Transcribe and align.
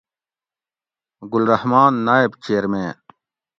گل 1.31 1.43
رحمان 1.53 1.93
نائب 2.05 2.31
چئیرمین 2.43 2.93